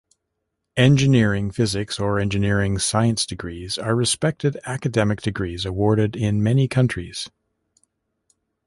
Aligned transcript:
Engineering 0.77 1.51
physics 1.51 1.99
or 1.99 2.17
engineering 2.17 2.79
science 2.79 3.23
degrees 3.23 3.77
are 3.77 3.95
respected 3.95 4.57
academic 4.65 5.21
degrees 5.21 5.63
awarded 5.63 6.15
in 6.15 6.41
many 6.41 6.67
countries. 6.67 7.29